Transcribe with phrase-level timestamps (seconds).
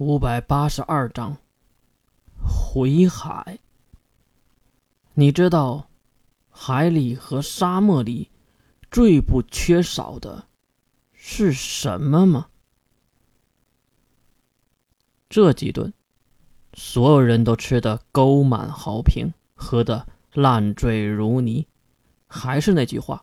[0.00, 1.36] 五百八十二章
[2.40, 3.58] 回海。
[5.14, 5.88] 你知道
[6.48, 8.30] 海里和沙漠里
[8.92, 10.44] 最不缺少的
[11.12, 12.46] 是什么吗？
[15.28, 15.92] 这几顿，
[16.74, 21.66] 所有人都吃得沟满壕平，喝得烂醉如泥。
[22.28, 23.20] 还是那句话，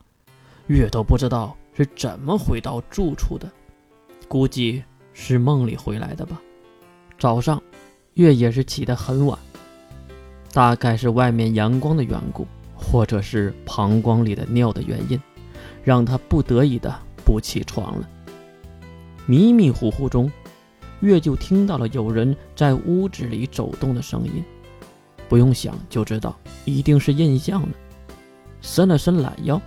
[0.68, 3.50] 月都不知道是怎么回到住处的，
[4.28, 4.84] 估计
[5.14, 6.42] 是梦里回来的吧。
[7.18, 7.62] 早上，
[8.16, 9.38] 月也是起得很晚，
[10.52, 15.20] 大概是外面阳光的缘故，或者是膀胱里的尿的原因，
[15.84, 18.10] 让他不得已的不起床了。
[19.26, 20.32] 迷迷糊糊中，
[21.00, 24.44] 月就听到了有人在屋子里走动的声音，
[25.30, 27.70] 不用想就知道一定是印象了。
[28.62, 29.60] 伸了伸懒腰，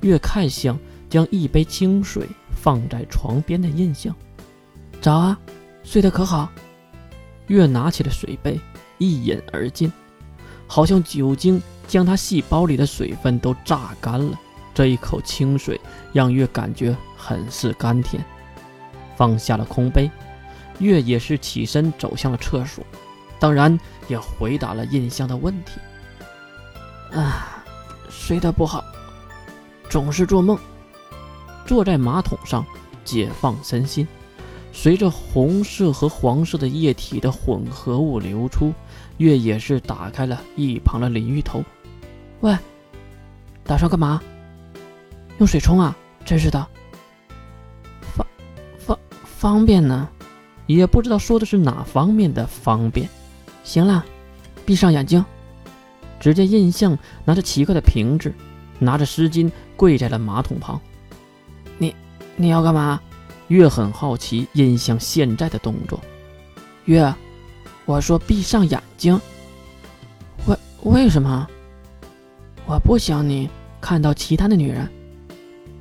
[0.00, 0.78] 月看向
[1.08, 4.14] 将一杯清水放在床边的印象，
[5.00, 5.38] 早啊，
[5.82, 6.50] 睡得可好？
[7.50, 8.60] 月拿起了水杯，
[8.98, 9.92] 一饮而尽，
[10.68, 14.38] 好像酒精将他细胞里的水分都榨干了。
[14.72, 15.78] 这一口清水
[16.12, 18.24] 让月感觉很是甘甜。
[19.16, 20.08] 放下了空杯，
[20.78, 22.84] 月也是起身走向了厕所，
[23.40, 25.72] 当然也回答了印象的问题。
[27.12, 27.64] 啊，
[28.08, 28.84] 睡得不好，
[29.88, 30.56] 总是做梦。
[31.66, 32.64] 坐在马桶上，
[33.04, 34.06] 解放身心。
[34.72, 38.72] 随着红色和黄色的液体的混合物流出，
[39.18, 41.62] 月也是打开了一旁的淋浴头。
[42.40, 42.56] 喂，
[43.64, 44.22] 打算干嘛？
[45.38, 45.96] 用水冲啊！
[46.24, 46.66] 真是的，
[48.00, 48.26] 方
[48.78, 50.08] 方方便呢，
[50.66, 53.08] 也不知道说的是哪方面的方便。
[53.64, 54.04] 行了，
[54.64, 55.24] 闭上眼睛。
[56.20, 58.32] 只见印象拿着奇怪的瓶子，
[58.78, 60.78] 拿着湿巾跪在了马桶旁。
[61.78, 61.94] 你
[62.36, 63.00] 你要干嘛？
[63.50, 66.00] 月很好奇印象现在的动作。
[66.84, 67.12] 月，
[67.84, 69.20] 我说闭上眼睛。
[70.46, 71.48] 为为什么？
[72.64, 73.50] 我不想你
[73.80, 74.88] 看到其他的女人。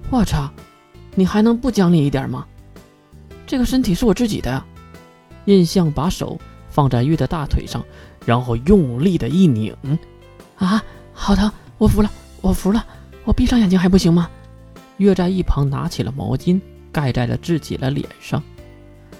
[0.09, 0.49] 我操，
[1.13, 2.43] 你还能不讲理一点吗？
[3.45, 4.65] 这个身体是我自己的呀。
[5.45, 6.39] 印象把手
[6.71, 7.85] 放在月的大腿上，
[8.25, 9.75] 然后用力的一拧。
[10.57, 11.51] 啊，好疼！
[11.77, 12.09] 我服了，
[12.41, 12.83] 我服了。
[13.25, 14.27] 我闭上眼睛还不行吗？
[14.97, 16.59] 月在一旁拿起了毛巾。
[16.91, 18.41] 盖在了自己的脸上，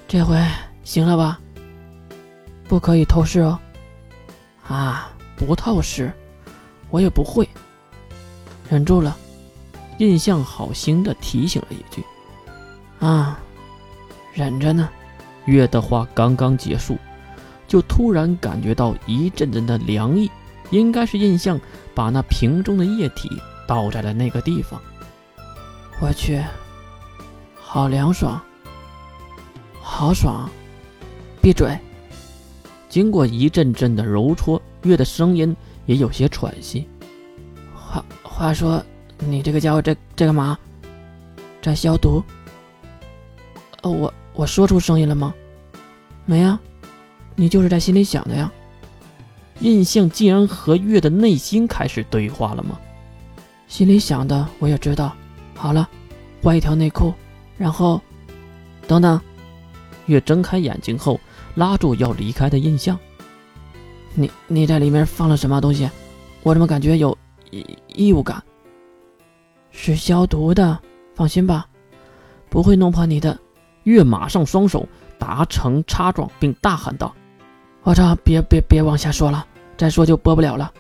[0.07, 0.37] 这回
[0.83, 1.39] 行了吧？
[2.67, 3.59] 不可以透视哦。
[4.67, 6.11] 啊，不透视，
[6.89, 7.47] 我也不会。
[8.69, 9.17] 忍住了，
[9.97, 12.03] 印象好心的提醒了一句。
[12.99, 13.39] 啊，
[14.33, 14.89] 忍着呢。
[15.45, 16.97] 月的话刚刚结束，
[17.67, 20.29] 就突然感觉到一阵阵的凉意，
[20.69, 21.59] 应该是印象
[21.95, 24.79] 把那瓶中的液体倒在了那个地方。
[25.99, 26.39] 我去。
[27.71, 28.41] 好凉爽，
[29.79, 30.49] 好爽！
[31.39, 31.77] 闭嘴！
[32.89, 36.87] 经过一阵阵的揉搓，月的声音也有些喘息。
[37.75, 38.83] 话话说，
[39.19, 40.57] 你这个家伙在在干嘛？
[41.61, 42.23] 在消毒？
[43.83, 45.31] 哦，我我说出声音了吗？
[46.25, 46.59] 没啊，
[47.35, 48.51] 你就是在心里想的呀。
[49.59, 52.79] 印象竟然和月的内心开始对话了吗？
[53.67, 55.15] 心里想的我也知道。
[55.53, 55.87] 好了，
[56.41, 57.13] 换一条内裤。
[57.59, 58.01] 然后，
[58.87, 59.19] 等等，
[60.05, 61.19] 月睁开眼睛后，
[61.55, 62.97] 拉住要离开的印象。
[64.15, 65.87] 你你在里面放了什么东西？
[66.41, 67.15] 我怎么感觉有
[67.51, 68.41] 异异物感？
[69.71, 70.79] 是消毒的，
[71.13, 71.67] 放心吧，
[72.49, 73.37] 不会弄破你的。
[73.83, 74.87] 月马上双手
[75.17, 77.13] 达成叉状，并大喊道
[77.83, 78.15] ：“我操！
[78.23, 79.45] 别别别往下说了，
[79.77, 80.71] 再说就播不了了。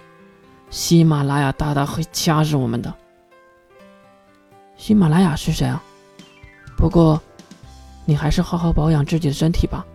[0.69, 2.93] 喜马拉雅大大会掐死我们的。
[4.77, 5.83] 喜马拉雅是谁啊？”
[6.79, 7.21] 不过，
[8.05, 9.85] 你还是好好保养自己的身体吧。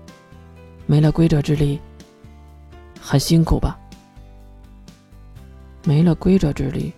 [0.85, 1.81] 没了规则之力，
[3.01, 3.79] 很辛苦吧？
[5.85, 6.93] 没了规则之力，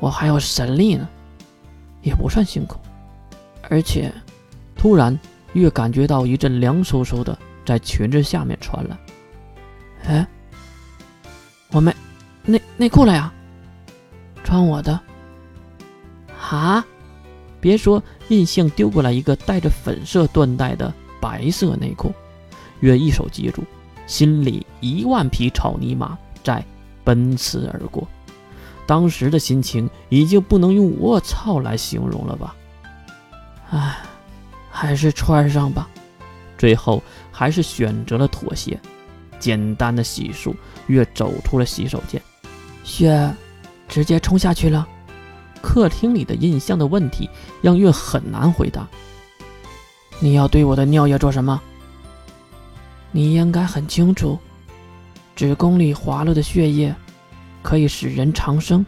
[0.00, 1.06] 我还有神力呢，
[2.00, 2.78] 也不算辛苦。
[3.68, 4.10] 而且，
[4.74, 5.16] 突然
[5.52, 8.96] 越感觉到一阵凉飕飕的在裙子下面传来。
[10.06, 10.26] 哎，
[11.72, 11.94] 我没
[12.46, 13.30] 内内裤了呀？
[14.42, 14.98] 穿我的？
[16.40, 16.82] 啊？
[17.60, 22.12] 别说，印象丢过来一个带着粉色缎带的白色内裤，
[22.80, 23.64] 月一手接住，
[24.06, 26.64] 心里一万匹草泥马在
[27.02, 28.06] 奔驰而过。
[28.86, 32.54] 当时的心情已经不能用“我操”来形容了吧？
[33.70, 33.98] 唉，
[34.70, 35.88] 还是穿上吧。
[36.56, 38.80] 最后还是选择了妥协，
[39.40, 40.54] 简单的洗漱，
[40.86, 42.22] 月走出了洗手间，
[42.84, 43.34] 血
[43.88, 44.86] 直接冲下去了。
[45.62, 47.28] 客厅里的印象的问题
[47.62, 48.86] 让月很难回答。
[50.20, 51.60] 你要对我的尿液做什么？
[53.12, 54.38] 你应该很清楚，
[55.34, 56.94] 子宫里滑落的血液
[57.62, 58.84] 可以使人长生。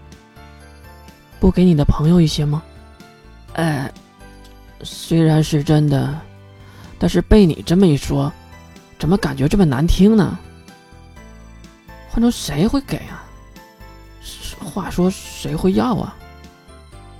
[1.41, 2.63] 不给你的朋友一些吗？
[3.55, 3.93] 哎，
[4.83, 6.21] 虽然是真的，
[6.99, 8.33] 但是被你这么一说，
[8.99, 10.39] 怎么感觉这么难听呢？
[12.11, 13.25] 换成谁会给啊？
[14.65, 16.17] 话说谁会要啊？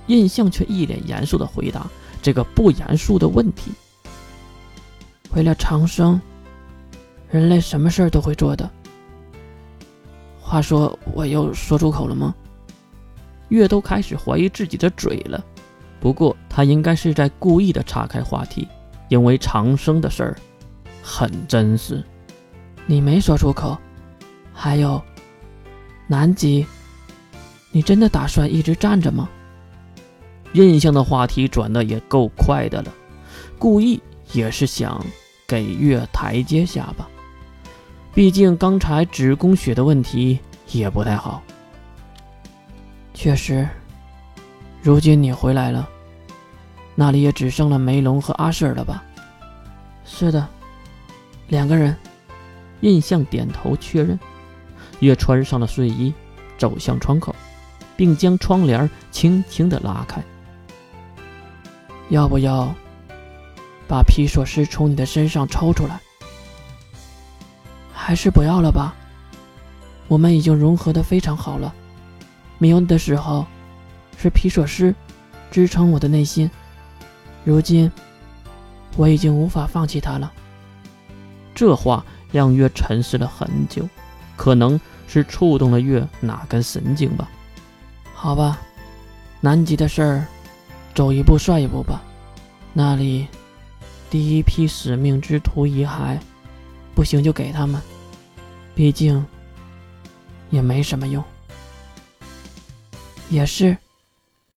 [0.09, 1.87] 印象却一脸严肃的回答
[2.21, 3.71] 这个不严肃的问题。
[5.33, 6.19] 为了长生，
[7.29, 8.69] 人类什么事儿都会做的。
[10.41, 12.33] 话说我又说出口了吗？
[13.49, 15.43] 月都开始怀疑自己的嘴了。
[15.99, 18.67] 不过他应该是在故意的岔开话题，
[19.09, 20.35] 因为长生的事儿
[21.03, 22.03] 很真实。
[22.87, 23.77] 你没说出口。
[24.51, 25.01] 还有，
[26.07, 26.65] 南极，
[27.71, 29.29] 你真的打算一直站着吗？
[30.53, 32.93] 印象的话题转的也够快的了，
[33.57, 34.01] 故意
[34.33, 35.05] 也是想
[35.47, 37.07] 给月台阶下吧。
[38.13, 40.39] 毕竟刚才子宫血的问题
[40.71, 41.41] 也不太好。
[43.13, 43.67] 确实，
[44.81, 45.87] 如今你回来了，
[46.95, 49.03] 那里也只剩了梅龙和阿瑟了吧？
[50.03, 50.47] 是的，
[51.47, 51.95] 两个人。
[52.81, 54.17] 印象点头确认。
[54.99, 56.13] 月穿上了睡衣，
[56.57, 57.35] 走向窗口，
[57.95, 60.23] 并将窗帘轻轻的拉开。
[62.09, 62.73] 要不要
[63.87, 65.99] 把皮索斯从你的身上抽出来？
[67.93, 68.95] 还是不要了吧？
[70.07, 71.73] 我们已经融合的非常好了。
[72.57, 73.45] 没有你的时候，
[74.17, 74.93] 是皮索斯
[75.51, 76.49] 支撑我的内心。
[77.43, 77.91] 如今，
[78.97, 80.31] 我已经无法放弃他了。
[81.53, 83.87] 这话让月沉思了很久。
[84.35, 87.29] 可能是触动了月哪根神经吧？
[88.13, 88.57] 好吧，
[89.41, 90.25] 南极的事儿，
[90.99, 92.01] 走一步算一步吧。
[92.73, 93.25] 那里
[94.09, 96.19] 第一批使命之徒遗骸，
[96.93, 97.81] 不行就给他们，
[98.75, 99.25] 毕竟
[100.49, 101.23] 也没什么用。
[103.29, 103.77] 也是。